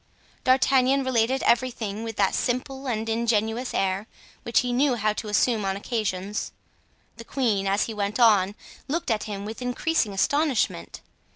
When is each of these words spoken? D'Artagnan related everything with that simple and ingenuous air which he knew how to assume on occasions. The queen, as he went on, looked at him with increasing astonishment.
D'Artagnan 0.43 1.03
related 1.03 1.43
everything 1.43 2.03
with 2.03 2.15
that 2.15 2.33
simple 2.33 2.87
and 2.87 3.07
ingenuous 3.07 3.71
air 3.71 4.07
which 4.41 4.61
he 4.61 4.73
knew 4.73 4.95
how 4.95 5.13
to 5.13 5.27
assume 5.27 5.63
on 5.63 5.75
occasions. 5.75 6.53
The 7.17 7.23
queen, 7.23 7.67
as 7.67 7.83
he 7.83 7.93
went 7.93 8.19
on, 8.19 8.55
looked 8.87 9.11
at 9.11 9.25
him 9.25 9.45
with 9.45 9.61
increasing 9.61 10.11
astonishment. 10.11 11.01